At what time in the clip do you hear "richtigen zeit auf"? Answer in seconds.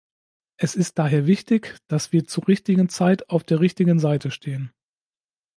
2.47-3.43